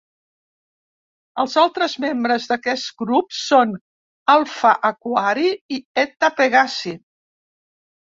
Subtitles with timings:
[1.43, 3.77] Els altres membres d'aquest grup són
[4.39, 7.01] Alpha Aquarii i Eta Pegasi.